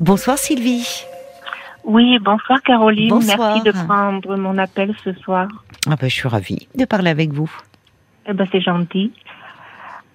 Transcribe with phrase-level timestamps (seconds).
[0.00, 1.04] Bonsoir Sylvie.
[1.84, 3.08] Oui, bonsoir Caroline.
[3.10, 3.54] Bonsoir.
[3.54, 5.48] Merci de prendre mon appel ce soir.
[5.88, 7.50] Ah ben, je suis ravie de parler avec vous.
[8.28, 9.12] Eh ben, c'est gentil.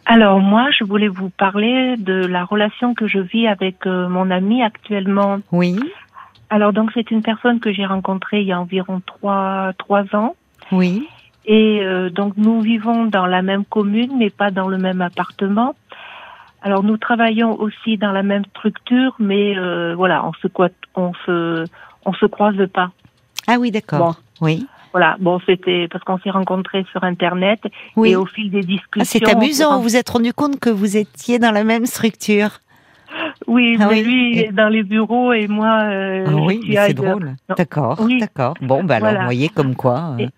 [0.05, 4.29] Alors moi, je voulais vous parler de la relation que je vis avec euh, mon
[4.31, 5.39] ami actuellement.
[5.52, 5.79] Oui,
[6.50, 10.36] Alors donc c'est une personne que j'ai rencontrée il y a environ trois trois ans.
[10.71, 11.07] oui,
[11.45, 15.75] Et euh, donc nous vivons dans la même commune, mais pas dans le même appartement.
[16.62, 20.48] Alors nous travaillons aussi dans la même structure, mais euh, voilà, on se
[20.95, 21.66] on se
[22.05, 22.91] on se croise pas.
[23.48, 24.16] Ah oui, d'accord.
[24.41, 24.66] Oui.
[24.91, 27.62] Voilà, bon c'était parce qu'on s'est rencontrés sur internet
[27.95, 28.12] Oui.
[28.12, 28.99] et au fil des discussions.
[28.99, 32.59] Ah, c'est amusant, vous vous êtes rendu compte que vous étiez dans la même structure.
[33.48, 34.04] Oui, Ah mais oui.
[34.04, 37.35] lui est dans les bureaux et moi euh, Ah oui, mais c'est drôle.
[37.57, 38.20] D'accord, Oui.
[38.20, 38.54] d'accord.
[38.62, 39.20] Bon, bah alors, Voilà.
[39.20, 40.16] vous voyez comme quoi.
[40.20, 40.30] euh, Et-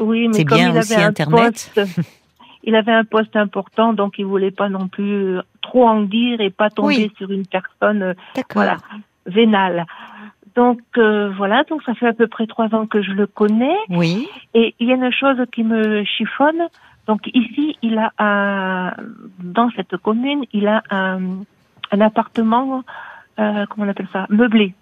[0.00, 1.72] Oui, mais C'est comme bien il aussi avait un Internet.
[1.74, 1.80] poste,
[2.64, 6.40] il avait un poste important, donc il voulait pas non plus euh, trop en dire
[6.40, 7.12] et pas tomber Oui.
[7.18, 8.14] sur une personne euh,
[8.54, 8.76] voilà
[9.26, 9.86] vénale.
[10.56, 13.76] Donc euh, voilà, donc ça fait à peu près trois ans que je le connais
[13.88, 16.62] Oui, et il y a une chose qui me chiffonne.
[17.06, 18.92] Donc ici, il a un
[19.38, 21.20] dans cette commune, il a un,
[21.92, 22.82] un appartement,
[23.38, 24.74] euh, comment on appelle ça, meublé.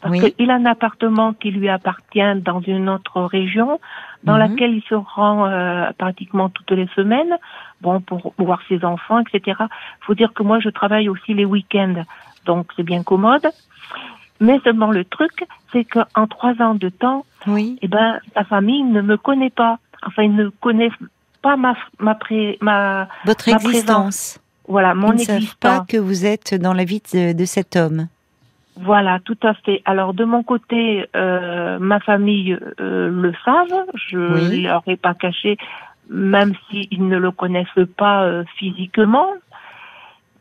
[0.00, 0.32] Parce Oui.
[0.34, 3.80] qu'il a un appartement qui lui appartient dans une autre région,
[4.22, 4.38] dans Mhm.
[4.38, 7.36] laquelle il se rend euh, pratiquement toutes les semaines,
[7.80, 9.58] bon pour voir ses enfants, etc.
[10.00, 12.02] Faut dire que moi je travaille aussi les week-ends,
[12.44, 13.46] donc c'est bien commode.
[14.40, 17.78] Mais seulement le truc, c'est qu'en trois ans de temps, oui.
[17.80, 19.78] eh ben, sa famille ne me connaît pas.
[20.06, 20.92] Enfin, ils ne connaissent
[21.40, 24.38] pas ma, ma, pré, ma, Votre Ma existence.
[24.68, 25.58] voilà, mon Ils ne savent existence.
[25.60, 28.08] pas que vous êtes dans la vie de, de cet homme.
[28.78, 29.80] Voilà, tout à fait.
[29.86, 33.86] Alors, de mon côté, euh, ma famille euh, le savent.
[33.94, 34.18] Je
[34.50, 34.62] Oui.
[34.64, 35.56] leur ai pas caché,
[36.08, 39.28] même s'ils ne le connaissent pas euh, physiquement.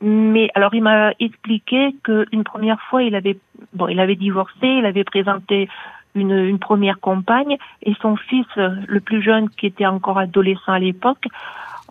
[0.02, 3.38] Mais alors, il m'a expliqué qu'une première fois, il avait,
[3.74, 5.70] bon, il avait divorcé, il avait présenté
[6.16, 10.72] une, une première compagne, et son fils, euh, le plus jeune, qui était encore adolescent
[10.72, 11.25] à l'époque,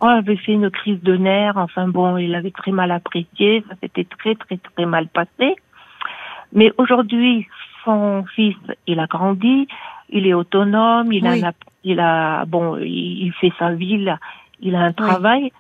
[0.01, 1.57] oh, avait fait une crise de nerfs.
[1.57, 3.65] Enfin bon, il avait très mal apprécié.
[3.69, 5.57] Ça s'était très, très, très mal passé.
[6.53, 7.47] Mais aujourd'hui,
[7.84, 9.69] son fils, il a grandi,
[10.15, 11.45] il est autonome, il Oui.
[11.45, 11.53] a,
[11.83, 14.19] il a, bon, il, il fait sa vie, il a,
[14.61, 15.53] il a un travail.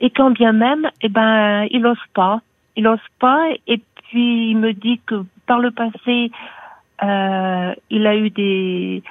[0.00, 2.40] Et quand bien même, eh ben, il ose pas,
[2.76, 3.40] il ose pas.
[3.66, 6.30] Et puis il me dit que par le passé,
[7.02, 9.02] euh, il a eu des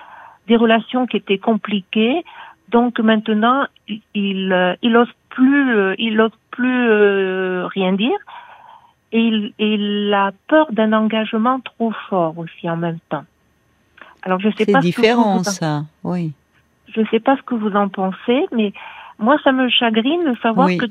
[0.48, 2.24] des relations qui étaient compliquées.
[2.70, 8.20] Donc maintenant, il il, il ose plus, il ose plus euh, rien dire.
[9.12, 13.26] Et il, il a peur d'un engagement trop fort aussi en même temps.
[14.24, 15.84] Alors je sais C'est pas ce que différent, en- ça.
[16.04, 16.32] Oui.
[16.96, 18.74] je sais pas ce que vous en pensez, mais
[19.20, 20.78] moi ça me chagrine de savoir Oui.
[20.78, 20.86] que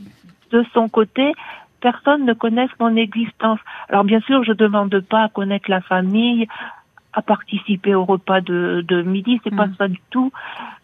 [0.50, 1.32] de son côté
[1.80, 3.58] personne ne connaisse mon existence.
[3.88, 6.46] Alors bien sûr, je demande pas à connaître la famille,
[7.14, 9.74] à participer au repas de, de midi, c'est pas Mm.
[9.78, 10.30] ça du tout,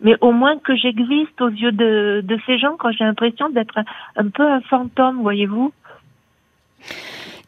[0.01, 3.79] mais au moins que j'existe aux yeux de, de ces gens quand j'ai l'impression d'être
[3.79, 3.85] un,
[4.17, 5.73] un peu un fantôme, voyez-vous.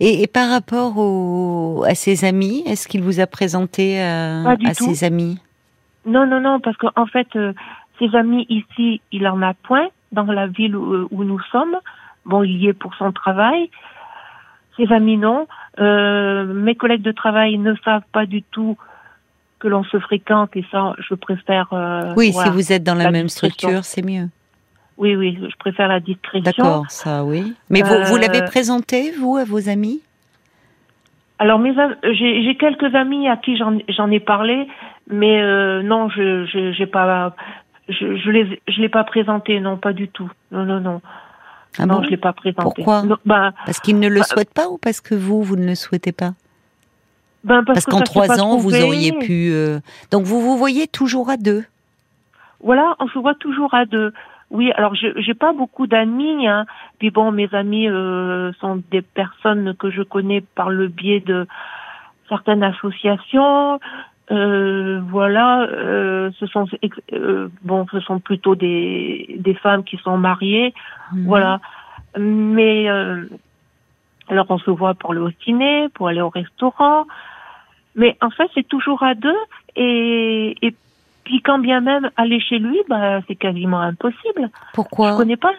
[0.01, 4.75] Et, et par rapport au, à ses amis, est-ce qu'il vous a présenté euh, à
[4.75, 4.85] tout.
[4.95, 5.39] ses amis?
[6.07, 7.53] Non, non, non, parce qu'en fait, euh,
[7.99, 11.77] ses amis ici, il en a point dans la ville où, où nous sommes.
[12.25, 13.71] Bon, il y est pour son travail.
[14.77, 15.47] Ses amis, non.
[15.79, 18.77] Euh, mes collègues de travail ne savent pas du tout
[19.59, 21.69] que l'on se fréquente et ça, je préfère.
[21.75, 22.51] euh, Oui, voilà.
[22.51, 24.29] si vous êtes dans la, La même structure, c'est mieux.
[25.01, 26.43] Oui, oui, je préfère la discrétion.
[26.63, 27.55] D'accord, ça, oui.
[27.71, 30.03] Mais vous, vous Euh, l'avez présenté, vous, à vos amis?
[31.39, 34.69] Alors, mes j'ai j'ai quelques amis à qui j'en j'en ai parlé,
[35.09, 37.35] mais euh, non, je je j'ai pas.
[37.89, 40.31] Je, je les je l'ai pas présenté, non, pas du tout.
[40.53, 41.01] Non, non, non.
[41.79, 42.03] Ah non, bon?
[42.05, 42.63] je l'ai pas présenté.
[42.63, 43.03] Pourquoi?
[43.03, 45.65] Non, ben, Parce qu'il ne le Bah, souhaite pas ou parce que vous, vous ne
[45.67, 46.33] le souhaitez pas?
[47.43, 49.49] Ben parce, Parce que qu'en trois ans, vous auriez pu.
[49.51, 51.65] euh, Donc vous vous voyez toujours à deux?
[52.63, 54.13] Voilà, on se voit toujours à deux.
[54.51, 56.47] Oui, alors je j'ai pas beaucoup d'amis.
[56.49, 56.67] Hein.
[56.99, 61.47] Puis bon, mes amis euh, sont des personnes que je connais par le biais de
[62.29, 63.79] certaines associations.
[64.33, 66.67] Euh, voilà, euh, ce sont
[67.13, 70.75] euh, bon, ce sont plutôt des des femmes qui sont mariées.
[71.13, 71.27] Mhm.
[71.27, 71.61] Voilà.
[72.19, 73.27] Mais euh,
[74.29, 77.07] alors on se voit pour au ciné, pour aller au restaurant.
[77.95, 79.37] Mais en fait, c'est toujours à deux.
[79.77, 80.75] Et, et
[81.31, 84.43] puis quand bien même aller chez lui, bah, c'est quasiment impossible.
[84.51, 85.53] Je Pourquoi connais pas.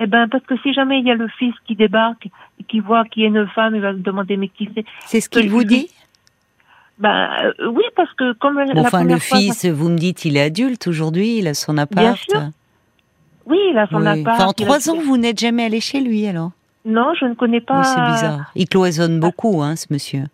[0.00, 2.26] Eh ben parce que si jamais il y a le fils qui débarque
[2.60, 4.84] et qui voit qu'il y a une femme, il va se demander mais qui c'est.
[5.06, 5.88] C'est ce qu'il vous dit
[6.98, 9.96] Ben euh, oui parce que comme la Bon, Enfin, première le fois, fils, vous me
[9.96, 12.16] dites, il est adulte aujourd'hui, il a son appart.
[12.18, 12.40] sûr.
[13.46, 14.20] oui, il a son Oui.
[14.20, 14.36] appart.
[14.36, 16.50] Enfin, en a- trois ans, vous n'êtes jamais allé chez lui alors
[16.84, 17.78] Non, je ne connais pas.
[17.80, 18.52] Oui, c'est bizarre.
[18.54, 20.24] Il cloisonne beaucoup, hein, ce monsieur.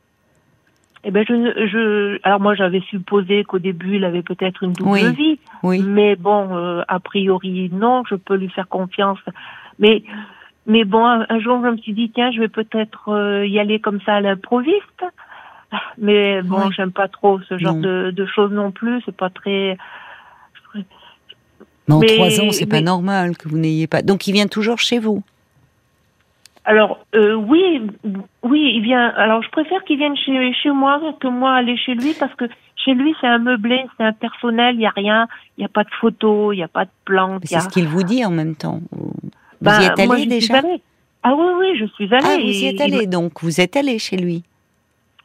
[1.05, 1.35] Eh ben, je,
[1.67, 5.83] je, alors moi j'avais supposé qu'au début il avait peut-être une double vie, oui.
[5.83, 9.19] mais bon, euh, a priori non, je peux lui faire confiance.
[9.79, 10.03] Mais,
[10.67, 13.81] mais bon, un, jour je me suis dit tiens, je vais peut-être euh, y aller
[13.81, 15.05] comme ça à l'improviste.
[15.99, 19.03] Mais bon, j'aime pas trop ce genre de, de, choses non plus.
[19.05, 19.77] C'est pas très.
[21.89, 24.03] Mais en trois ans, c'est pas normal que vous n'ayez pas.
[24.03, 25.23] Donc il vient toujours chez vous.
[26.65, 27.83] Alors euh, oui,
[28.43, 29.09] oui, il vient.
[29.17, 32.47] Alors je préfère qu'il vienne chez chez moi que moi aller chez lui parce que
[32.77, 35.29] chez lui c'est un meublé, c'est un personnel, il y a rien,
[35.59, 37.43] il y a pas de photos, il y a pas de plantes.
[37.45, 38.81] C'est ce qu'il vous dit en même temps.
[38.93, 39.13] Vous
[39.61, 40.63] ben, y êtes allé déjà?
[41.23, 42.25] Ah oui oui, je suis allée.
[42.25, 44.43] Ah vous y êtes allé donc vous êtes allé chez lui.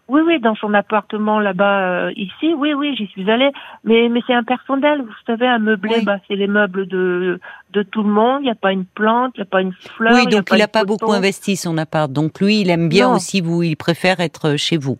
[0.10, 3.52] Oui, oui, dans son appartement là-bas, euh, ici, oui, oui, j'y suis allée.
[3.84, 7.40] Mais, mais c'est un personnel, vous savez, un meublé, bah, c'est les meubles de,
[7.74, 8.40] de tout le monde.
[8.42, 10.14] Il n'y a pas une plante, il n'y a pas une fleur.
[10.16, 12.12] Oui, donc il n'a pas, beaucoup investi son appart.
[12.12, 14.98] Donc lui, il aime bien aussi vous, il préfère être chez vous.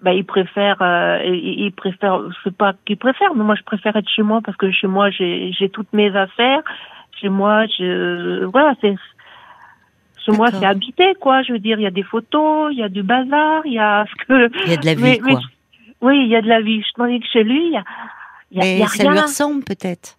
[0.00, 4.08] Bah, il préfère, euh, il, préfère, c'est pas qu'il préfère, mais moi je préfère être
[4.08, 6.62] chez moi parce que chez moi j'ai, j'ai toutes mes affaires.
[7.20, 8.94] Chez moi, je, voilà, c'est,
[10.24, 11.42] chez moi, c'est habité, quoi.
[11.42, 13.78] Je veux dire, il y a des photos, il y a du bazar, il y
[13.78, 14.64] a ce que.
[14.64, 15.40] Il y a de la vie, quoi.
[16.00, 16.82] oui, il y a de la vie.
[16.82, 17.84] Je t'en dis que chez lui, il y a.
[18.52, 20.16] Y a, y a ça lui ressemble peut-être.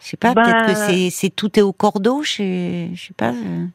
[0.00, 3.30] Je sais pas, peut-être que ben, c'est tout est au cordeau je sais pas.
[3.30, 3.66] Euh,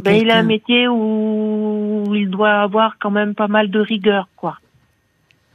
[0.00, 4.28] ben, il a un métier où il doit avoir quand même pas mal de rigueur,
[4.36, 4.58] quoi.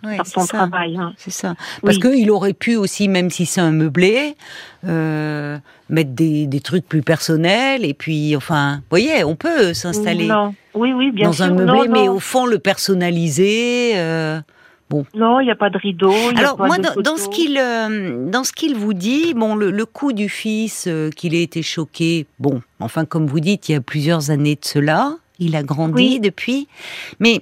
[0.03, 0.97] Ouais, son travail.
[0.97, 1.13] Hein.
[1.17, 1.55] C'est ça.
[1.81, 4.35] Parce qu'il aurait pu aussi, même si c'est un meublé,
[4.85, 5.57] euh,
[5.89, 7.85] mettre des, des, trucs plus personnels.
[7.85, 10.29] Et puis, enfin, vous voyez, on peut s'installer
[10.75, 11.45] oui, oui, bien dans sûr.
[11.45, 13.93] un meublé, mais au fond, le personnaliser.
[13.95, 14.39] Euh,
[14.89, 15.05] bon.
[15.13, 16.13] Non, il n'y a pas de rideau.
[16.35, 20.13] Alors, moi, dans, ce qu'il euh, dans ce qu'il vous dit, bon, le, le coup
[20.13, 23.81] du fils, euh, qu'il ait été choqué, bon, enfin, comme vous dites, il y a
[23.81, 25.15] plusieurs années de cela.
[25.39, 26.67] Il a grandi depuis.
[27.19, 27.41] Mais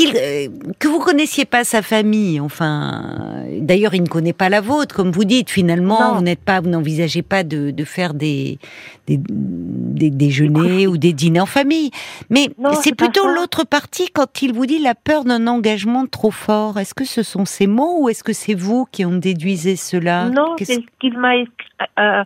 [0.00, 0.48] euh,
[0.78, 5.12] que vous connaissiez pas sa famille, enfin, d'ailleurs, il ne connaît pas la vôtre, comme
[5.12, 5.50] vous dites.
[5.50, 8.58] Finalement, vous n'êtes pas, vous n'envisagez pas de, de faire des,
[9.06, 11.90] des, des déjeuners ou des dîners en famille.
[12.28, 12.48] Mais
[12.82, 16.78] c'est plutôt l'autre partie quand il vous dit la peur d'un engagement trop fort.
[16.78, 20.28] Est-ce que ce sont ces mots ou est-ce que c'est vous qui en déduisez cela?
[20.28, 21.34] Non, c'est ce qu'il m'a.
[21.36, 22.24] Euh,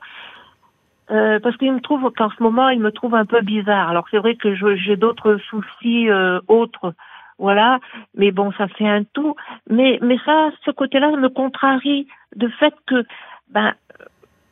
[1.10, 3.88] euh, parce qu'il me trouve qu'en ce moment, il me trouve un peu bizarre.
[3.90, 6.94] Alors c'est vrai que j'ai d'autres soucis euh, autres
[7.38, 7.78] voilà.
[8.14, 9.34] Mais bon, ça fait un tout.
[9.70, 12.06] Mais mais ça, ce côté-là me contrarie
[12.36, 13.04] de fait que
[13.50, 13.74] ben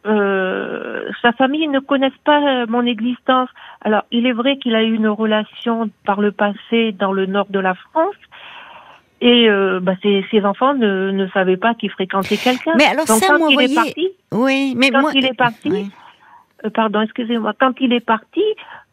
[0.07, 3.49] euh, sa famille ne connaisse pas euh, mon existence.
[3.81, 7.47] Alors, il est vrai qu'il a eu une relation par le passé dans le nord
[7.51, 8.15] de la France.
[9.21, 12.75] Et euh, bah, ses, ses, enfants ne, ne savaient pas qu'il fréquentait quelqu'un.
[12.77, 13.73] Mais alors Donc, ça, quand moi, il voyez...
[13.73, 15.11] est parti, oui, mais quand moi...
[15.15, 15.91] il est parti, oui.
[16.65, 18.43] euh, pardon, excusez-moi, quand il est parti,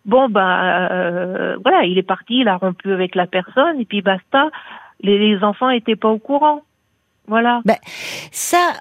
[0.05, 4.01] Bon, ben euh, voilà, il est parti, il a rompu avec la personne, et puis
[4.01, 4.49] basta.
[5.01, 6.63] Les, les enfants étaient pas au courant.
[7.27, 7.61] Voilà.
[7.65, 7.77] Ben,
[8.31, 8.73] ça,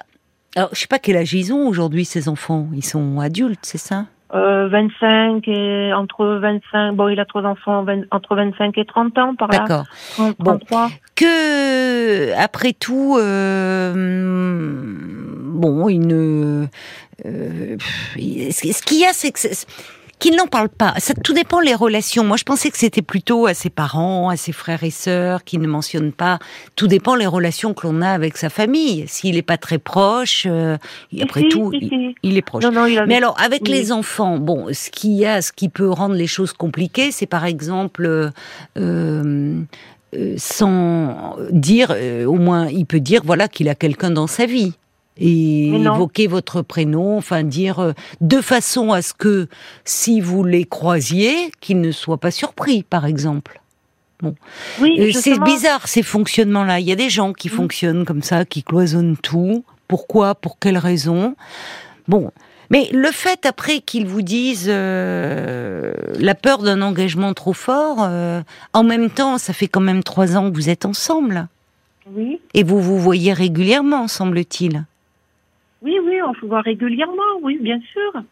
[0.55, 2.67] alors, je sais pas quel âge ils ont aujourd'hui, ces enfants.
[2.73, 4.05] Ils sont adultes, c'est ça?
[4.33, 9.17] Euh, 25 et entre 25, bon, il a trois enfants, 20, entre 25 et 30
[9.19, 9.59] ans par là.
[9.59, 9.85] D'accord.
[10.15, 10.87] 33.
[10.87, 10.93] Bon.
[11.15, 13.93] Que, après tout, euh,
[15.53, 16.65] bon, il ne.
[17.25, 17.77] Euh,
[18.17, 19.39] ce qu'il y a, c'est que
[20.19, 20.93] qu'il n'en parle pas.
[20.97, 22.23] Ça, tout dépend les relations.
[22.23, 25.57] Moi, je pensais que c'était plutôt à ses parents, à ses frères et sœurs, qui
[25.57, 26.39] ne mentionnent pas.
[26.75, 29.05] Tout dépend les relations que l'on a avec sa famille.
[29.07, 30.77] S'il n'est pas très proche, euh,
[31.21, 31.89] après si, tout, si, si.
[31.91, 32.63] Il, il, est proche.
[32.63, 33.05] Non, non, il a...
[33.05, 33.71] Mais alors, avec oui.
[33.71, 37.25] les enfants, bon, ce qu'il y a, ce qui peut rendre les choses compliquées, c'est
[37.25, 38.31] par exemple.
[38.77, 39.61] Euh,
[40.15, 44.45] euh, sans dire, euh, au moins, il peut dire, voilà, qu'il a quelqu'un dans sa
[44.45, 44.73] vie
[45.17, 49.47] et évoquer votre prénom, enfin dire euh, de façon à ce que
[49.85, 53.61] si vous les croisiez, qu'ils ne soient pas surpris, par exemple.
[54.21, 54.35] Bon,
[54.79, 56.79] oui, euh, c'est bizarre ces fonctionnements-là.
[56.79, 57.51] Il y a des gens qui mmh.
[57.51, 59.65] fonctionnent comme ça, qui cloisonnent tout.
[59.87, 61.35] Pourquoi Pour quelles raisons
[62.07, 62.31] Bon,
[62.73, 68.41] mais le fait après qu'ils vous disent euh, la peur d'un engagement trop fort, euh,
[68.73, 71.47] en même temps, ça fait quand même trois ans que vous êtes ensemble.
[72.15, 72.39] Oui.
[72.53, 74.85] Et vous vous voyez régulièrement, semble-t-il.
[75.83, 78.23] Oui, oui, on se voit régulièrement, oui, bien sûr.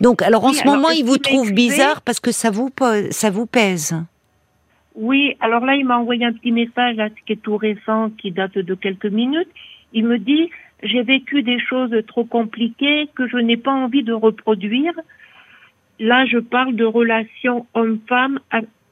[0.00, 2.70] Donc, alors en oui, ce alors, moment, il vous trouve bizarre parce que ça vous,
[3.10, 3.94] ça vous pèse?
[4.96, 8.32] Oui, alors là, il m'a envoyé un petit message là, qui est tout récent, qui
[8.32, 9.48] date de quelques minutes.
[9.92, 10.50] Il me dit
[10.82, 14.92] j'ai vécu des choses trop compliquées que je n'ai pas envie de reproduire.
[15.98, 18.40] Là, je parle de relations homme-femme,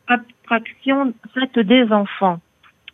[0.06, 2.40] abstraction faite des enfants.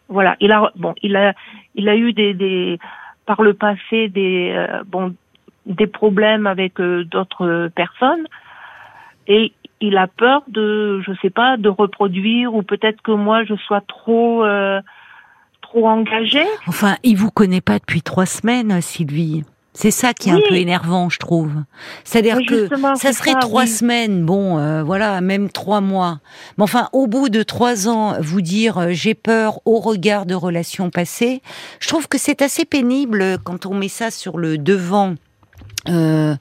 [0.09, 1.35] Voilà, il a bon, il a
[1.75, 2.79] il a eu des, des
[3.29, 5.15] par le passé des euh, bon
[5.67, 8.27] des problèmes avec euh, d'autres personnes
[9.27, 13.55] et il a peur de, je sais pas, de reproduire ou peut-être que moi je
[13.55, 14.81] sois trop euh,
[15.61, 16.47] trop engagée.
[16.67, 19.45] Enfin, il vous connaît pas depuis trois semaines, Sylvie.
[19.81, 21.53] C'est ça qui est un peu énervant, je trouve.
[22.03, 26.19] C'est-à-dire que ça serait trois semaines, bon, euh, voilà, même trois mois.
[26.57, 30.35] Mais enfin, au bout de trois ans, vous dire euh, j'ai peur au regard de
[30.35, 31.43] relations passées,
[31.79, 35.15] je trouve que c'est assez pénible quand on met ça sur le devant
[35.89, 36.35] euh,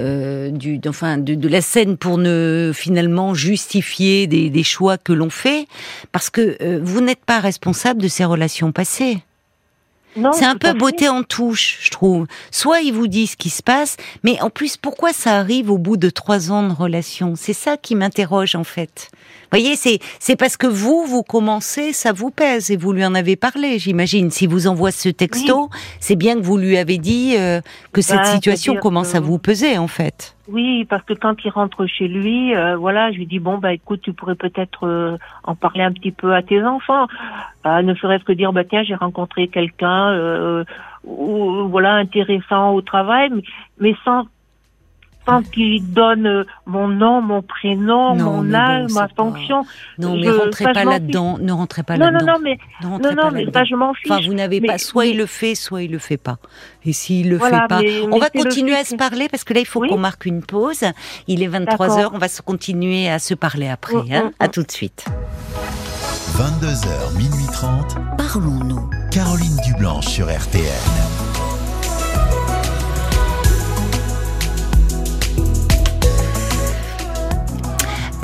[0.00, 5.30] euh, du, enfin, de, la scène pour ne finalement justifier des, des choix que l'on
[5.30, 5.66] fait,
[6.10, 9.22] parce que euh, vous n'êtes pas responsable de ces relations passées.
[10.32, 12.26] C'est un peu beauté en touche, je trouve.
[12.50, 15.78] Soit il vous dit ce qui se passe, mais en plus, pourquoi ça arrive au
[15.78, 17.34] bout de trois ans de relation?
[17.36, 19.10] C'est ça qui m'interroge en fait
[19.50, 23.14] voyez, c'est c'est parce que vous vous commencez, ça vous pèse et vous lui en
[23.14, 24.30] avez parlé, j'imagine.
[24.30, 27.60] Si vous envoie ce texto, c'est bien que vous lui avez dit euh,
[27.92, 30.34] que cette bah, situation commence à vous peser en fait.
[30.50, 33.72] Oui, parce que quand il rentre chez lui, euh, voilà, je lui dis bon bah
[33.72, 37.06] écoute, tu pourrais peut-être euh, en parler un petit peu à tes enfants,
[37.64, 40.64] ne serait-ce que dire bah tiens j'ai rencontré quelqu'un
[41.04, 43.42] ou voilà intéressant au travail, mais,
[43.78, 44.26] mais sans
[45.30, 49.64] sans qu'il donne euh, mon nom, mon prénom, mon âge, ma fonction.
[49.98, 51.38] Non, mais rentrez pas là-dedans.
[51.40, 52.18] Ne rentrez pas là-dedans.
[52.26, 54.10] Non, non, mais non, non, mais ça, je m'en fiche.
[54.10, 54.78] Enfin, vous n'avez pas.
[54.78, 56.38] Soit il le fait, soit il le fait pas.
[56.84, 59.66] Et s'il le fait pas, on va continuer à se parler parce que là, il
[59.66, 60.84] faut qu'on marque une pause.
[61.26, 62.10] Il est 23 heures.
[62.14, 63.94] On va se continuer à se parler après.
[63.94, 64.24] Mm, hein.
[64.24, 64.50] Mm, à mm.
[64.50, 65.04] tout de suite.
[66.36, 67.96] 22h, minuit 30.
[68.16, 68.88] Parlons-nous.
[69.10, 71.29] Caroline Dublanche sur RTN.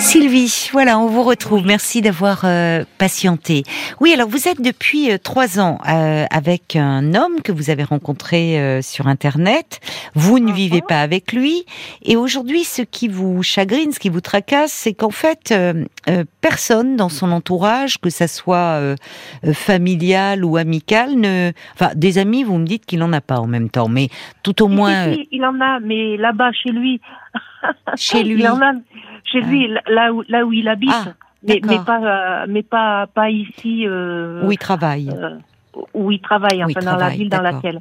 [0.06, 1.66] Sylvie, voilà, on vous retrouve.
[1.66, 3.64] Merci d'avoir euh, patienté.
[4.00, 7.82] Oui, alors vous êtes depuis euh, trois ans euh, avec un homme que vous avez
[7.82, 9.80] rencontré sur Internet.
[10.14, 11.64] Vous ne vivez pas avec lui.
[12.04, 15.52] Et aujourd'hui, ce qui vous chagrine, ce qui vous tracasse, c'est qu'en fait,
[16.40, 18.80] personne dans son entourage, que ça soit
[19.54, 21.50] familial ou amical, ne...
[21.74, 24.08] enfin, des amis, vous me dites qu'il en a pas en même temps, mais
[24.44, 25.14] tout au moins.
[25.32, 27.00] il en a, mais là-bas, chez lui.
[27.96, 28.40] Chez lui.
[28.40, 28.72] il en a
[29.24, 29.90] chez lui, ah.
[29.90, 30.90] là où, là où il habite.
[30.92, 33.86] Ah, mais, mais, pas, euh, mais pas, pas ici.
[33.86, 35.10] Euh, où il travaille.
[35.10, 35.36] Euh,
[35.94, 37.80] où il travaille, enfin, dans la ville dans laquelle.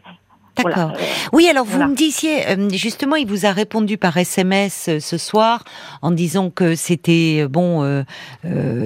[0.55, 0.93] D'accord.
[1.33, 5.17] Oui, alors vous me disiez, euh, justement, il vous a répondu par SMS euh, ce
[5.17, 5.63] soir
[6.01, 8.03] en disant que c'était euh, bon, euh,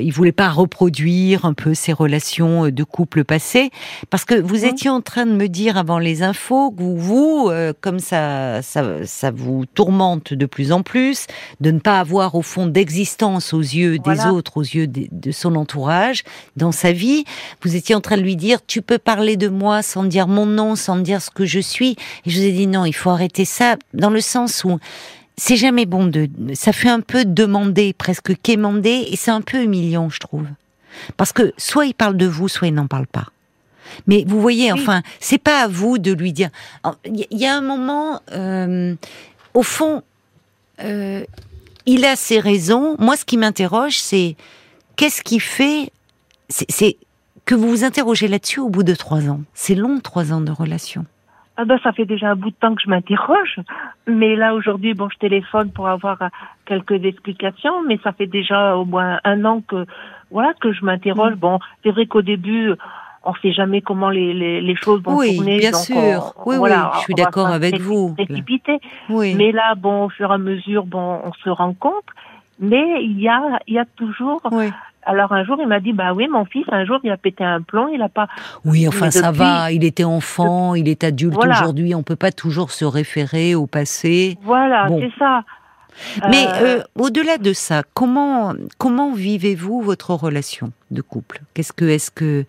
[0.01, 3.69] il voulait pas reproduire un peu ses relations de couple passées,
[4.09, 4.69] parce que vous mmh.
[4.69, 9.31] étiez en train de me dire avant les infos que vous, comme ça, ça, ça
[9.31, 11.27] vous tourmente de plus en plus,
[11.59, 15.31] de ne pas avoir au fond d'existence aux yeux des autres, aux yeux de, de
[15.31, 16.23] son entourage,
[16.55, 17.25] dans sa vie.
[17.61, 20.45] Vous étiez en train de lui dire, tu peux parler de moi sans dire mon
[20.45, 21.91] nom, sans dire ce que je suis.
[22.25, 24.79] Et je vous ai dit non, il faut arrêter ça dans le sens où
[25.37, 29.63] c'est jamais bon de, ça fait un peu demander, presque quémander, et c'est un peu
[29.63, 30.45] humiliant, je trouve.
[31.17, 33.27] Parce que soit il parle de vous, soit il n'en parle pas.
[34.05, 36.49] Mais vous voyez, enfin, c'est pas à vous de lui dire.
[37.05, 38.95] Il y a un moment, euh,
[39.53, 40.03] au fond,
[40.83, 41.23] euh,
[41.85, 42.95] il a ses raisons.
[42.99, 44.35] Moi, ce qui m'interroge, c'est
[44.95, 45.91] qu'est-ce qui fait.
[46.49, 46.97] C'est
[47.45, 49.41] que vous vous interrogez là-dessus au bout de trois ans.
[49.53, 51.05] C'est long, trois ans de relation.
[51.61, 53.59] Ah ben, ça fait déjà un bout de temps que je m'interroge,
[54.07, 56.27] mais là aujourd'hui, bon, je téléphone pour avoir euh,
[56.65, 59.85] quelques explications, mais ça fait déjà au moins un an que
[60.31, 61.33] voilà que je m'interroge.
[61.33, 61.39] Mm.
[61.39, 62.71] Bon, c'est vrai qu'au début,
[63.25, 65.57] on sait jamais comment les, les, les choses vont oui, tourner.
[65.57, 66.33] Bien sûr.
[66.45, 68.15] oui, voilà, oui, je suis d'accord avec vous.
[68.15, 68.79] Précipiter.
[69.09, 69.35] Oui.
[69.35, 72.05] Mais là, bon, au fur et à mesure, bon, on se rend compte.
[72.61, 74.69] Mais il y a, il y a toujours oui.
[75.03, 77.43] Alors un jour, il m'a dit, bah oui, mon fils, un jour, il a pété
[77.43, 78.27] un plomb, il a pas.
[78.65, 79.71] Oui, enfin ça va.
[79.71, 81.95] Il était enfant, il est adulte aujourd'hui.
[81.95, 84.37] On peut pas toujours se référer au passé.
[84.43, 85.43] Voilà, c'est ça.
[86.29, 91.41] Mais euh, euh, au-delà de ça, comment comment vivez-vous votre relation de couple?
[91.53, 92.45] Qu'est-ce que est-ce que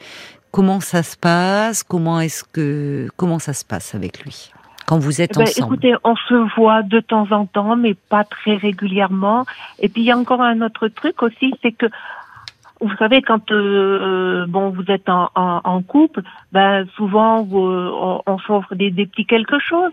[0.50, 1.82] comment ça se passe?
[1.82, 4.52] Comment est-ce que comment ça se passe avec lui?
[4.86, 8.24] Quand vous êtes ben, ensemble Écoutez, on se voit de temps en temps, mais pas
[8.24, 9.46] très régulièrement.
[9.78, 11.86] Et puis il y a encore un autre truc aussi, c'est que
[12.80, 16.22] vous savez, quand euh, bon vous êtes en, en, en, couple,
[16.52, 19.92] ben souvent vous, on, on s'offre des, des, petits quelque chose.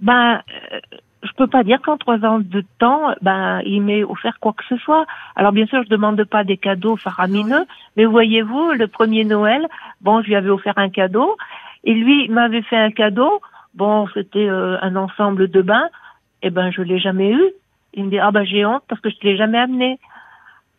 [0.00, 0.80] Ben euh,
[1.22, 4.64] je peux pas dire qu'en trois ans de temps, ben il m'ait offert quoi que
[4.68, 5.06] ce soit.
[5.34, 9.66] Alors bien sûr, je demande pas des cadeaux faramineux, mais voyez-vous, le premier Noël,
[10.00, 11.36] bon, je lui avais offert un cadeau,
[11.84, 13.40] et lui m'avait fait un cadeau.
[13.74, 15.88] Bon, c'était euh, un ensemble de bains.
[16.42, 17.44] et eh ben je l'ai jamais eu.
[17.94, 19.98] Il me dit ah ben j'ai honte parce que je te l'ai jamais amené.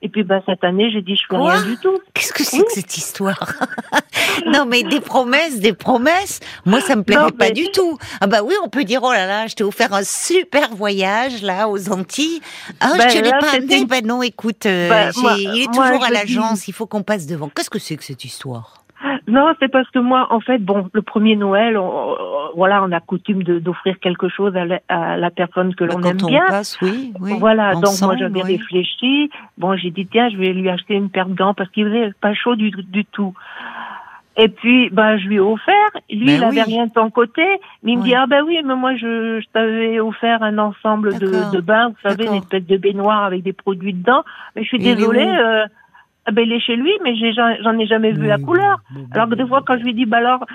[0.02, 1.98] Et puis bah, cette année, j'ai dit je fais rien du tout.
[2.14, 3.54] Qu'est-ce que c'est que cette histoire
[4.46, 6.40] Non mais des promesses, des promesses.
[6.66, 7.98] Moi ça me plairait pas du tout.
[8.22, 11.42] Ah bah oui, on peut dire oh là là, je t'ai offert un super voyage
[11.42, 12.42] là aux Antilles.
[12.80, 13.86] Ah je bah, te l'ai pas amené.
[13.86, 16.68] Bah non, écoute, euh, bah, il est toujours à l'agence.
[16.68, 17.50] Il faut qu'on passe devant.
[17.50, 18.84] Qu'est-ce que c'est que cette histoire?
[19.28, 22.16] Non, c'est parce que moi, en fait, bon, le premier Noël, on,
[22.56, 26.46] voilà, on a coutume d'offrir quelque chose à la, personne que l'on aime bien.
[26.48, 29.30] Passe, oui, oui, voilà, donc moi j'avais réfléchi.
[29.58, 32.12] Bon, j'ai dit tiens, je vais lui acheter une paire de gants parce qu'il faisait
[32.20, 33.34] pas chaud du, du tout.
[34.40, 35.90] Et puis, ben, je lui ai offert.
[36.12, 37.44] Lui, ben il avait rien de son côté.
[37.82, 41.18] Mais il me dit, ah ben oui, mais moi, je, je t'avais offert un ensemble
[41.18, 44.24] de, de bains, vous savez, une espèce de baignoire avec des produits dedans.
[44.56, 45.66] Mais je suis désolée, euh,
[46.28, 48.80] ah ben, il est chez lui, mais j'en ai jamais vu la couleur.
[49.12, 50.46] alors que des fois, quand je lui dis, bah alors,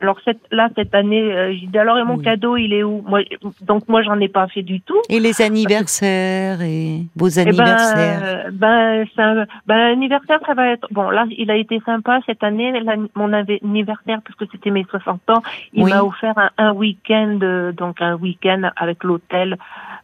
[0.00, 3.04] alors cette, là cette année, euh, j'ai dit alors et mon cadeau, il est où?
[3.06, 3.20] Moi,
[3.60, 4.98] Donc moi, j'en ai pas fait du tout.
[5.10, 8.46] Et les anniversaires et vos eh ben, anniversaires?
[8.50, 11.10] ben, ben, ben l'anniversaire, ça va être bon.
[11.10, 12.72] Là, il a été sympa cette année,
[13.14, 15.42] mon anniversaire parce que c'était mes 60 ans.
[15.74, 19.58] Il m'a offert un, un week-end, euh, donc un week-end avec l'hôtel,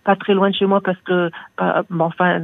[0.05, 1.31] pas très loin de chez moi parce que,
[1.63, 2.43] euh, bon, enfin,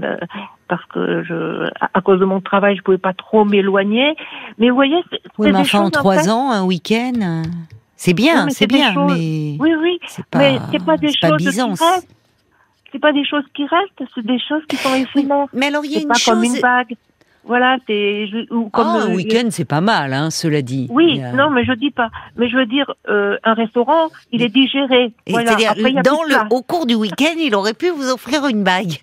[0.72, 4.16] parce que je, à cause de mon travail, je pouvais pas trop m'éloigner.
[4.56, 7.42] Mais vous voyez, c'est oui, mais enfin, en trois ans, un week-end,
[7.94, 11.60] c'est bien, c'est bien, mais oui, oui, c'est pas, mais c'est pas des choses qui
[11.60, 12.08] restent.
[12.90, 15.46] C'est pas des choses qui restent, c'est des choses qui sont éphémères.
[15.52, 16.34] Mais alors il y a une pas chose.
[16.34, 16.94] comme une bague.
[17.44, 20.86] Voilà, c'est ou comme oh, un week-end, c'est pas mal, hein, cela dit.
[20.90, 22.08] Oui, non, mais je dis pas.
[22.36, 25.12] Mais je veux dire, euh, un restaurant, il est digéré.
[25.28, 25.58] Voilà.
[25.58, 28.94] C'est-à-dire, dans le, au cours du week-end, il aurait pu vous offrir une bague.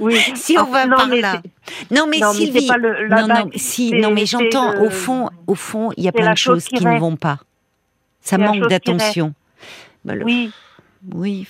[0.00, 0.16] Oui.
[0.34, 1.42] si on va par là.
[1.90, 5.54] Non, mais non, Sylvie, pas le, non, non, si, non, mais j'entends au fond, au
[5.54, 7.38] fond, il y a plein de choses qui, ne vont pas.
[8.20, 9.34] Ça manque d'attention.
[10.04, 10.50] Bah, oui.
[11.12, 11.46] Oui.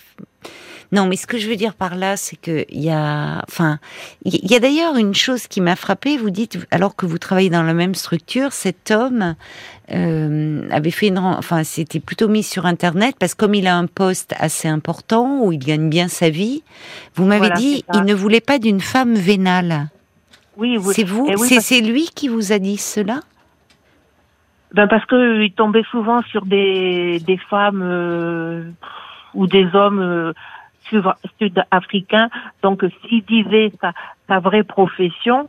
[0.93, 3.79] Non, mais ce que je veux dire par là, c'est que il y a, enfin,
[4.27, 6.19] il y a d'ailleurs une chose qui m'a frappée.
[6.19, 9.35] Vous dites, alors que vous travaillez dans la même structure, cet homme
[9.91, 13.77] euh, avait fait une, enfin, c'était plutôt mis sur Internet parce que comme il a
[13.77, 16.63] un poste assez important où il gagne bien sa vie,
[17.15, 19.89] vous m'avez dit, il ne voulait pas d'une femme vénale.
[20.59, 20.93] Oui, oui.
[20.95, 23.21] C'est vous, eh c'est lui qui vous a dit cela?
[24.75, 28.71] Ben parce que il tombait souvent sur des des femmes euh,
[29.35, 30.33] ou des hommes euh,
[31.39, 32.29] sud-africain.
[32.63, 33.93] Donc, s'il disait sa,
[34.29, 35.49] sa vraie profession,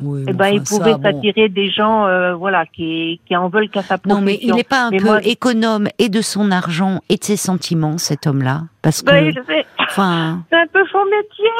[0.00, 3.98] eh ben, il pouvait s'attirer des gens, euh, voilà, qui, qui en veulent qu'à sa
[3.98, 4.20] profession.
[4.20, 7.36] Non, mais il n'est pas un peu économe et de son argent et de ses
[7.36, 9.40] sentiments, cet homme-là, parce ben, que,
[9.80, 11.50] enfin, c'est un peu son métier.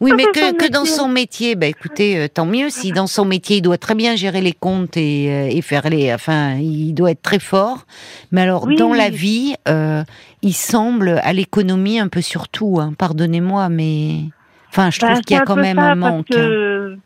[0.00, 2.70] Oui, mais que, que, dans son métier, bah écoutez, euh, tant mieux.
[2.70, 5.90] Si dans son métier, il doit très bien gérer les comptes et, euh, et faire
[5.90, 7.84] les, enfin, il doit être très fort.
[8.32, 10.02] Mais alors, dans la vie, euh,
[10.40, 12.78] il semble à l'économie un peu surtout.
[12.80, 14.22] Hein, Pardonnez-moi, mais
[14.70, 16.30] enfin, je trouve bah, qu'il y a quand même un manque.
[16.34, 16.96] Hein.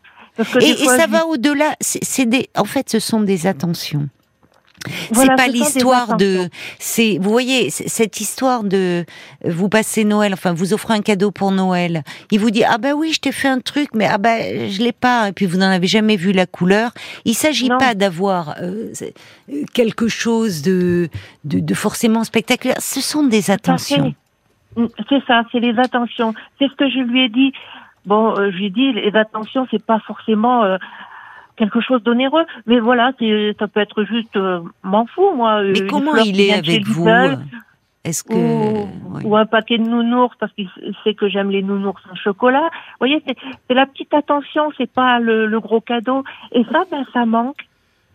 [0.61, 1.75] et, et, ça va au-delà.
[1.81, 4.07] C'est des, en fait, ce sont des attentions
[5.11, 9.05] c'est pas l'histoire de, c'est, vous voyez, cette histoire de,
[9.43, 12.03] vous passez Noël, enfin, vous offrez un cadeau pour Noël.
[12.31, 14.81] Il vous dit, ah ben oui, je t'ai fait un truc, mais ah ben, je
[14.81, 16.91] l'ai pas, et puis vous n'en avez jamais vu la couleur.
[17.25, 18.91] Il s'agit pas d'avoir euh,
[19.73, 21.09] quelque chose de,
[21.43, 22.77] de, forcément spectaculaire.
[22.79, 24.13] Ce sont des attentions.
[25.09, 26.33] C'est ça, c'est les attentions.
[26.59, 27.53] C'est ce que je lui ai dit.
[28.05, 30.77] Bon, euh, je lui ai dit, les attentions, c'est pas forcément euh,
[31.55, 32.45] quelque chose d'onéreux.
[32.65, 33.11] Mais voilà,
[33.59, 35.63] ça peut être juste, euh, m'en fous, moi.
[35.63, 37.07] Mais comment il est avec vous
[38.05, 40.69] est-ce que ou, un paquet de nounours parce qu'il
[41.03, 42.61] sait que j'aime les nounours en chocolat.
[42.61, 46.23] Vous voyez, c'est la petite attention, c'est pas le, gros cadeau.
[46.51, 47.64] Et ça, ben, ça manque.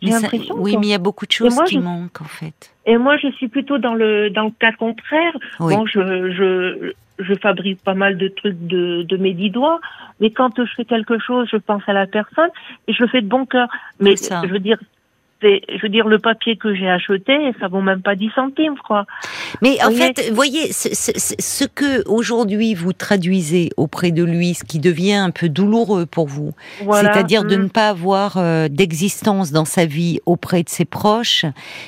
[0.02, 0.54] J'ai l'impression.
[0.58, 2.74] Oui, mais il y a beaucoup de choses qui manquent en fait.
[2.86, 5.36] Et moi, je suis plutôt dans le dans le cas contraire.
[5.58, 6.00] Bon, je,
[6.32, 9.80] je je fabrique pas mal de trucs de, de mes dix doigts,
[10.20, 12.50] mais quand je fais quelque chose, je pense à la personne
[12.88, 13.68] et je le fais de bon cœur.
[13.98, 14.78] Mais je veux dire,
[15.42, 19.06] je veux dire, le papier que j'ai acheté, ça vaut même pas 10 centimes, crois.
[19.62, 24.64] Mais en fait, vous voyez, ce, ce, que aujourd'hui vous traduisez auprès de lui, ce
[24.64, 27.62] qui devient un peu douloureux pour vous, c'est-à-dire de mm.
[27.62, 31.44] ne pas avoir euh, d'existence dans sa vie auprès de ses proches,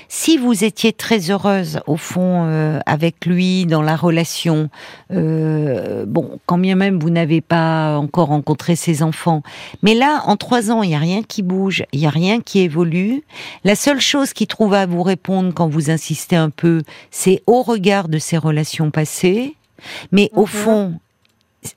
[0.09, 4.69] si vous étiez très heureuse, au fond, euh, avec lui, dans la relation,
[5.13, 9.43] euh, bon, quand bien même vous n'avez pas encore rencontré ses enfants,
[9.83, 12.41] mais là, en trois ans, il n'y a rien qui bouge, il n'y a rien
[12.41, 13.23] qui évolue,
[13.65, 17.63] la seule chose qui trouve à vous répondre quand vous insistez un peu, c'est au
[17.63, 19.57] regard de ces relations passées,
[20.11, 20.47] mais au mhm.
[20.47, 21.01] fond,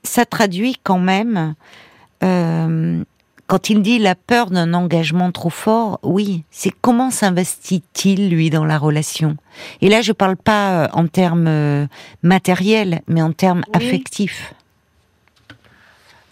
[0.03, 1.55] ça traduit quand même,
[2.23, 3.03] euh,
[3.47, 8.65] quand il dit la peur d'un engagement trop fort, oui, c'est comment s'investit-il lui dans
[8.65, 9.37] la relation?
[9.81, 11.85] Et là, je ne parle pas euh, en termes euh,
[12.23, 14.53] matériels, mais en termes affectifs.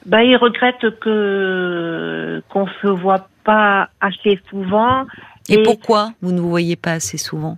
[0.06, 5.06] Bah, il regrette que qu'on se voit pas assez souvent.
[5.50, 7.58] Et, pourquoi vous ne vous voyez pas assez souvent?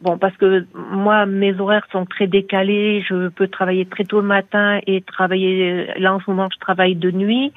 [0.00, 3.04] Bon, parce que moi, mes horaires sont très décalés.
[3.08, 5.86] Je peux travailler très tôt le matin et travailler.
[5.98, 7.52] Là, en ce moment, je travaille de nuit.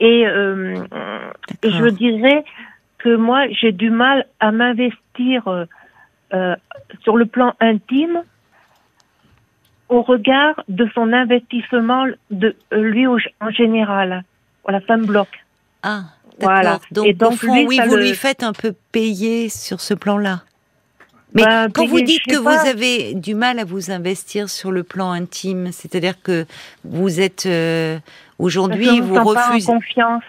[0.00, 0.74] Et, euh,
[1.62, 2.44] et je dirais
[2.98, 5.46] que moi, j'ai du mal à m'investir
[6.32, 6.56] euh,
[7.02, 8.22] sur le plan intime
[9.94, 14.24] au regard de son investissement de euh, lui en général.
[14.64, 15.44] Voilà, ça me bloque.
[15.82, 16.04] Ah,
[16.40, 16.80] voilà.
[16.90, 20.42] Donc, Et donc oui, vous lui faites un peu payer sur ce plan-là.
[21.34, 24.84] Mais ben, quand vous dites que vous avez du mal à vous investir sur le
[24.84, 26.46] plan intime, c'est-à-dire que
[26.84, 27.98] vous êtes euh,
[28.38, 29.66] aujourd'hui, vous refusez.
[29.66, 30.22] Pas en confiance.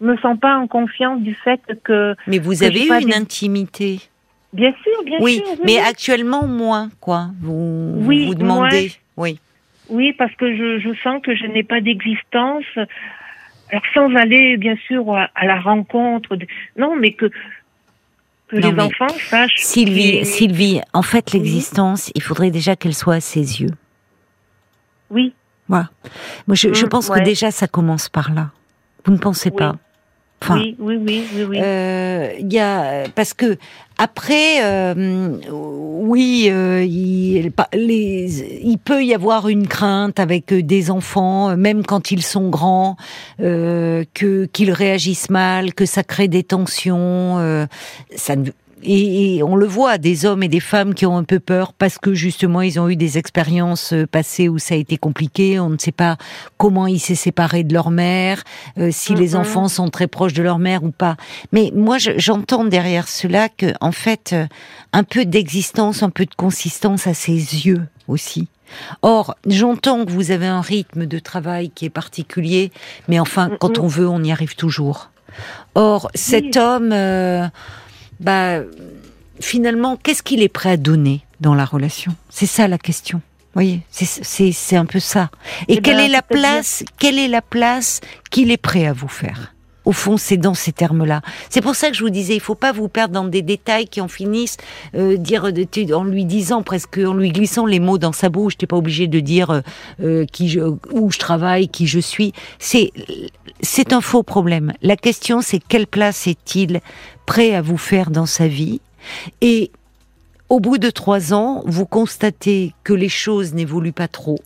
[0.00, 2.14] Je me sens pas en confiance du fait que.
[2.26, 4.09] Mais vous avez eu une intimité.
[4.52, 5.64] Bien sûr, bien oui, sûr.
[5.64, 7.28] mais actuellement moins, quoi.
[7.40, 9.38] Vous oui, vous demandez, oui.
[9.88, 12.64] Oui, parce que je, je sens que je n'ai pas d'existence.
[13.70, 16.36] Alors sans aller, bien sûr, à, la rencontre.
[16.36, 16.46] De...
[16.76, 17.30] Non, mais que
[18.48, 19.58] que les enfants sachent.
[19.58, 23.70] Sylvie, Sylvie, en fait, l'existence, il faudrait déjà qu'elle soit à ses yeux.
[25.10, 25.32] Oui.
[25.68, 25.90] Voilà.
[26.48, 28.50] Moi, je, je mm, pense que déjà, ça commence par là.
[29.04, 29.76] Vous ne pensez pas
[30.48, 31.58] oui, oui, oui, oui, oui.
[31.60, 33.58] Euh, y a parce que
[33.98, 41.54] après, euh, oui, euh, il, les, il peut y avoir une crainte avec des enfants,
[41.56, 42.96] même quand ils sont grands,
[43.40, 47.38] euh, que qu'ils réagissent mal, que ça crée des tensions.
[47.38, 47.66] Euh,
[48.16, 48.50] ça ne
[48.82, 51.98] et, on le voit, des hommes et des femmes qui ont un peu peur parce
[51.98, 55.60] que justement ils ont eu des expériences euh, passées où ça a été compliqué.
[55.60, 56.16] On ne sait pas
[56.58, 58.42] comment ils s'est séparés de leur mère,
[58.78, 61.16] euh, si les enfants sont très proches de leur mère ou pas.
[61.52, 64.46] Mais moi, j'entends derrière cela que, en fait, euh,
[64.92, 67.34] un peu d'existence, un peu de consistance à ses
[67.66, 68.48] yeux aussi.
[69.02, 72.70] Or, j'entends que vous avez un rythme de travail qui est particulier,
[73.08, 75.10] mais enfin, quand on veut, on y arrive toujours.
[75.74, 76.92] Or, cet homme
[78.20, 78.60] bah,
[79.40, 82.14] finalement, qu'est-ce qu'il est prêt à donner dans la relation?
[82.28, 83.18] C'est ça la question.
[83.18, 85.30] Vous voyez, c'est un peu ça.
[85.66, 88.92] Et, eh quelle ben, est la place Quelle est la place qu'il est prêt à
[88.92, 89.54] vous faire?
[89.84, 91.22] Au fond, c'est dans ces termes-là.
[91.48, 93.88] C'est pour ça que je vous disais, il faut pas vous perdre dans des détails
[93.88, 94.56] qui en finissent
[94.94, 95.50] euh, dire
[95.94, 98.56] en lui disant presque, en lui glissant les mots dans sa bouche.
[98.56, 99.60] T'es pas obligé de dire euh,
[100.02, 100.60] euh, qui je,
[100.92, 102.32] où je travaille, qui je suis.
[102.58, 102.92] C'est
[103.62, 104.72] c'est un faux problème.
[104.82, 106.80] La question, c'est quelle place est-il
[107.26, 108.80] prêt à vous faire dans sa vie?
[109.40, 109.70] Et
[110.48, 114.38] au bout de trois ans, vous constatez que les choses n'évoluent pas trop.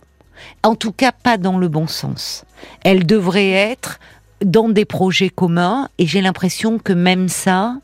[0.63, 2.45] En tout cas, pas dans le bon sens.
[2.83, 3.99] Elles devraient être
[4.43, 7.77] dans des projets communs, et j'ai l'impression que même ça,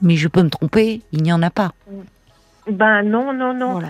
[0.00, 1.72] mais je peux me tromper, il n'y en a pas.
[2.70, 3.80] Ben non, non, non.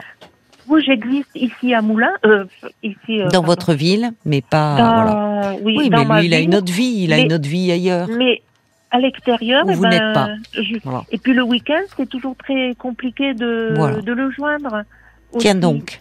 [0.66, 2.44] Vous, j'existe ici à Moulins, euh,
[2.82, 3.20] ici.
[3.20, 5.56] Euh, dans votre ville, mais pas.
[5.62, 8.08] Oui, mais lui, il a une autre vie, il a une autre vie ailleurs.
[8.08, 8.42] Mais
[8.90, 10.28] à l'extérieur, vous eh n'êtes pas.
[11.11, 14.82] Et puis le week-end, c'est toujours très compliqué de, de le joindre.
[15.38, 16.00] Tiens donc.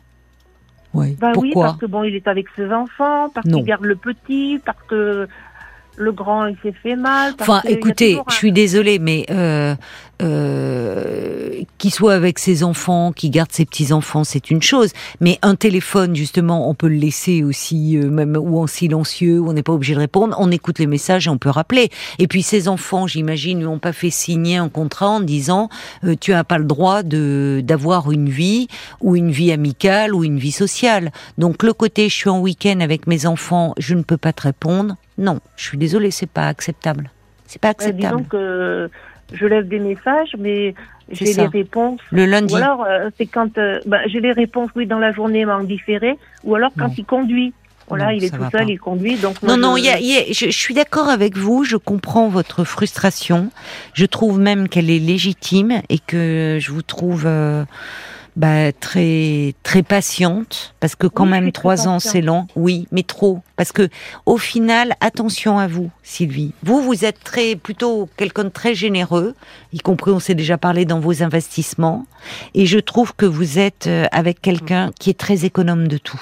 [0.94, 1.16] Ouais.
[1.20, 4.60] Bah oui, parce que bon, il est avec ses enfants, parce qu'il garde le petit,
[4.64, 5.28] parce que
[5.98, 7.34] le grand il s'est fait mal.
[7.40, 9.76] Enfin, écoutez, je suis désolée, mais euh,
[10.22, 14.92] euh, qu'il soit avec ses enfants, qu'il garde ses petits enfants, c'est une chose.
[15.20, 19.50] Mais un téléphone, justement, on peut le laisser aussi, euh, même ou en silencieux, où
[19.50, 20.36] on n'est pas obligé de répondre.
[20.40, 21.90] On écoute les messages et on peut rappeler.
[22.20, 25.70] Et puis ses enfants, j'imagine, lui ont pas fait signer un contrat en disant
[26.04, 28.68] euh, tu as pas le droit de d'avoir une vie
[29.02, 31.12] ou une vie amicale ou une vie sociale.
[31.38, 34.44] Donc le côté je suis en week-end avec mes enfants, je ne peux pas te
[34.44, 34.96] répondre.
[35.18, 37.12] Non, je suis désolée, c'est pas acceptable.
[37.48, 38.18] C'est pas acceptable.
[38.18, 38.90] disons que
[39.32, 40.74] je lève des messages, mais
[41.12, 42.00] j'ai les réponses.
[42.12, 42.54] Le lundi.
[42.54, 45.52] Ou alors, euh, c'est quand euh, bah, j'ai les réponses, oui, dans la journée, mais
[45.52, 47.54] en différé, ou alors quand il conduit.
[47.88, 49.16] Voilà, il est tout seul, il conduit.
[49.16, 50.32] Donc non, non, je...
[50.32, 51.66] je, suis d'accord avec vous.
[51.66, 53.50] Je comprends votre frustration.
[53.94, 57.24] Je trouve même qu'elle est légitime et que je vous trouve.
[57.26, 57.66] Euh,
[58.36, 62.48] bah, très très patiente parce que quand même trois ans c'est long.
[62.56, 63.40] Oui, mais trop.
[63.56, 63.90] Parce que
[64.26, 66.54] au final, attention à vous, Sylvie.
[66.64, 69.36] Vous, vous êtes très plutôt quelqu'un de très généreux,
[69.74, 72.06] y compris on s'est déjà parlé dans vos investissements,
[72.54, 76.22] et je trouve que vous êtes euh, avec quelqu'un qui est très économe de tout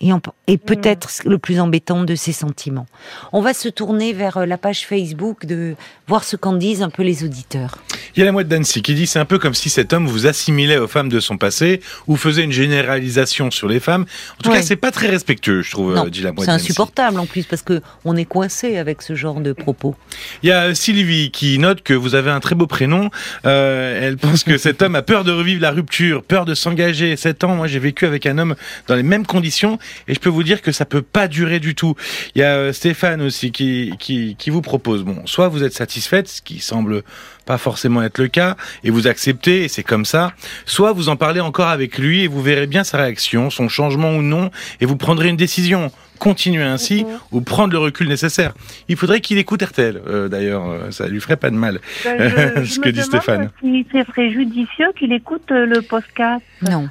[0.00, 0.10] et,
[0.46, 2.86] et peut-être le plus embêtant de ses sentiments.
[3.32, 5.74] On va se tourner vers euh, la page Facebook de
[6.08, 7.78] voir ce qu'en disent un peu les auditeurs.
[8.16, 10.06] Il y a la mouette d'Annecy qui dit c'est un peu comme si cet homme
[10.06, 14.06] vous assimilait aux femmes de son passé ou faisait une généralisation sur les femmes.
[14.38, 17.44] En tout cas, c'est pas très respectueux, je trouve, dit la C'est insupportable en plus
[17.44, 19.94] parce que on est coincé avec ce genre de propos.
[20.42, 23.10] Il y a Sylvie qui note que vous avez un très beau prénom.
[23.44, 27.16] Euh, elle pense que cet homme a peur de revivre la rupture, peur de s'engager.
[27.16, 28.56] Sept ans, moi j'ai vécu avec un homme
[28.88, 29.78] dans les mêmes conditions
[30.08, 31.94] Et je peux vous dire que ça peut pas durer du tout.
[32.34, 35.74] Il y a euh, Stéphane aussi qui, qui, qui vous propose, bon, soit vous êtes
[35.74, 37.02] satisfaite, ce qui semble
[37.46, 40.32] pas forcément être le cas, et vous acceptez, et c'est comme ça,
[40.66, 44.14] soit vous en parlez encore avec lui et vous verrez bien sa réaction, son changement
[44.14, 44.50] ou non,
[44.80, 47.18] et vous prendrez une décision continuer ainsi Mhm.
[47.32, 48.52] ou prendre le recul nécessaire.
[48.88, 51.80] Il faudrait qu'il écoute RTL, euh, d'ailleurs, euh, ça lui ferait pas de mal.
[52.04, 53.50] Ben, je, Ce je que me dit Stéphane.
[53.62, 56.44] Si ce serait judicieux qu'il écoute le podcast.
[56.62, 56.90] Non.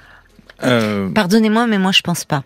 [0.63, 2.43] Euh, Pardonnez-moi, mais moi je pense pas.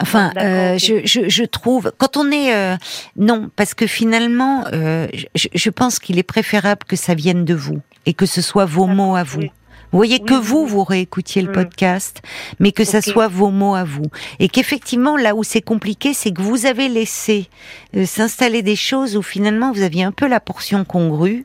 [0.00, 2.76] Enfin, Ah, euh, je, je, je trouve quand on est euh,
[3.16, 7.54] non, parce que finalement, euh, je, je pense qu'il est préférable que ça vienne de
[7.54, 9.40] vous et que ce soit vos mots à vous.
[9.40, 9.50] oui.
[9.92, 11.54] Vous voyez Oui, que vous, vous réécoutiez le Mm.
[11.54, 12.20] podcast,
[12.58, 14.06] mais que ça soit vos mots à vous.
[14.40, 17.48] Et qu'effectivement, là où c'est compliqué, c'est que vous avez laissé
[17.96, 21.44] euh, s'installer des choses où finalement vous aviez un peu la portion congrue,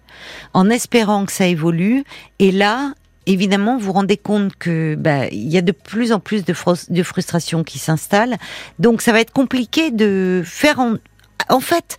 [0.55, 2.03] en espérant que ça évolue.
[2.39, 2.93] Et là,
[3.29, 6.53] évidemment, vous vous rendez compte que bah, il y a de plus en plus de,
[6.89, 8.37] de frustration qui s'installe.
[8.79, 10.79] Donc, ça va être compliqué de faire
[11.49, 11.97] en fait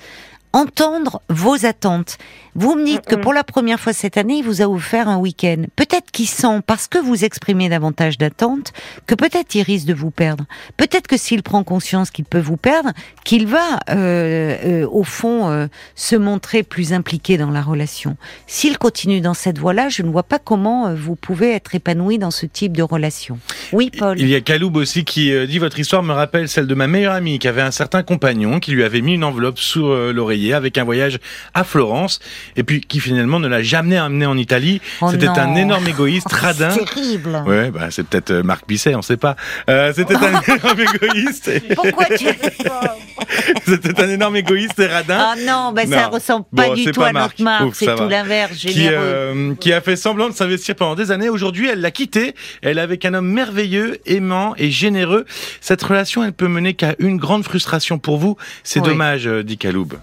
[0.52, 2.18] entendre vos attentes.
[2.54, 5.18] Vous me dites que pour la première fois cette année, il vous a offert un
[5.18, 5.64] week-end.
[5.76, 8.72] Peut-être qu'il sent, parce que vous exprimez davantage d'attentes,
[9.06, 10.44] que peut-être il risque de vous perdre.
[10.76, 12.90] Peut-être que s'il prend conscience qu'il peut vous perdre,
[13.24, 18.16] qu'il va, euh, euh, au fond, euh, se montrer plus impliqué dans la relation.
[18.48, 22.32] S'il continue dans cette voie-là, je ne vois pas comment vous pouvez être épanoui dans
[22.32, 23.38] ce type de relation.
[23.72, 24.18] Oui, Paul.
[24.18, 27.14] Il y a Kaloub aussi qui dit votre histoire me rappelle celle de ma meilleure
[27.14, 30.12] amie qui avait un certain compagnon qui lui avait mis une enveloppe sous euh,
[30.52, 31.18] avec un voyage
[31.54, 32.18] à Florence
[32.56, 34.80] et puis qui finalement ne l'a jamais amené en Italie.
[35.00, 36.70] Oh C'était un énorme égoïste, radin.
[36.70, 37.42] C'est terrible.
[37.46, 39.36] Ouais, bah c'est peut-être euh, Marc Bisset, on sait pas.
[39.68, 41.50] Euh, C'était un énorme égoïste.
[41.74, 42.26] Pourquoi tu...
[43.66, 45.18] C'était un énorme égoïste et radin.
[45.18, 46.10] Ah non, ben ça Non.
[46.10, 47.38] ressemble pas Bon, du tout pas à Marc.
[47.38, 47.66] notre marque.
[47.68, 48.96] Ouf, C'est ça tout l'inverse, qui, généreux.
[49.04, 51.28] euh, qui a fait semblant de s'investir pendant des années.
[51.28, 52.34] Aujourd'hui, elle l'a quitté.
[52.62, 55.24] Elle est avec un homme merveilleux, aimant et généreux.
[55.60, 58.36] Cette relation, elle peut mener qu'à une grande frustration pour vous.
[58.64, 58.88] C'est Oui.
[58.88, 59.94] dommage, euh, dit Kaloub.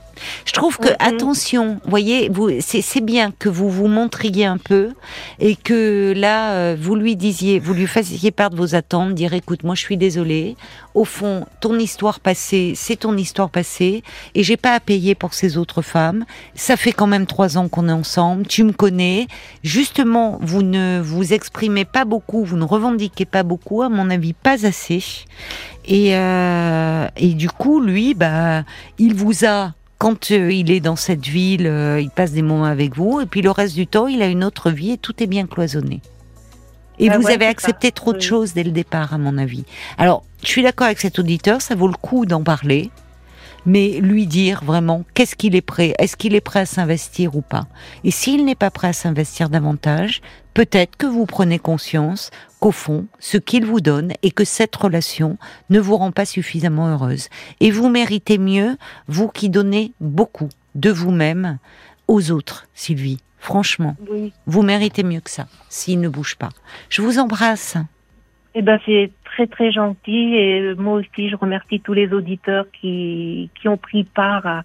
[0.45, 0.95] Je trouve que Mhm.
[0.99, 4.89] attention, voyez, vous, c'est c'est bien que vous vous montriez un peu
[5.39, 9.33] et que là euh, vous lui disiez, vous lui fassiez part de vos attentes, dire
[9.33, 10.55] écoute, moi je suis désolée.
[10.95, 14.03] Au fond, ton histoire passée, c'est ton histoire passée
[14.35, 16.25] et j'ai pas à payer pour ces autres femmes.
[16.55, 18.45] Ça fait quand même trois ans qu'on est ensemble.
[18.47, 19.27] Tu me connais.
[19.63, 24.33] Justement, vous ne vous exprimez pas beaucoup, vous ne revendiquez pas beaucoup, à mon avis,
[24.33, 25.03] pas assez.
[25.85, 28.63] Et, euh, et du coup, lui, bah,
[28.97, 32.65] il vous a quand euh, il est dans cette ville, euh, il passe des moments
[32.65, 35.23] avec vous, et puis le reste du temps, il a une autre vie et tout
[35.23, 36.01] est bien cloisonné.
[36.99, 37.91] Et Ah vous ouais, avez accepté ça.
[37.93, 38.23] trop de Oui.
[38.23, 39.65] choses dès le départ, à mon avis.
[39.97, 42.91] Alors, je suis d'accord avec cet auditeur, ça vaut le coup d'en parler,
[43.67, 47.41] mais lui dire vraiment qu'est-ce qu'il est prêt, est-ce qu'il est prêt à s'investir ou
[47.41, 47.67] pas.
[48.03, 50.21] Et s'il n'est pas prêt à s'investir davantage,
[50.55, 55.37] peut-être que vous prenez conscience qu'au fond, ce qu'il vous donne et que cette relation
[55.69, 57.27] ne vous rend pas suffisamment heureuse.
[57.59, 58.77] Et vous méritez mieux,
[59.07, 61.59] vous qui donnez beaucoup de vous-même
[62.07, 63.19] aux autres, Sylvie.
[63.37, 64.33] Franchement, Oui.
[64.47, 66.49] vous méritez mieux que ça, s'il ne bouge pas.
[66.89, 67.75] Je vous embrasse.
[68.55, 73.51] Eh ben, c'est très très gentil et moi aussi je remercie tous les auditeurs qui,
[73.59, 74.63] qui ont pris part à,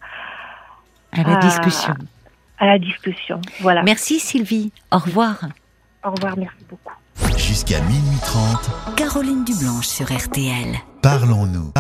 [1.13, 1.95] À la discussion.
[2.59, 3.41] à la discussion.
[3.61, 3.83] Voilà.
[3.83, 4.73] Merci Sylvie.
[4.91, 5.37] Au revoir.
[6.05, 6.95] Au revoir, merci beaucoup.
[7.37, 10.75] Jusqu'à minuit 30, Caroline Dublanche sur RTL.
[11.03, 11.71] parlons-nous.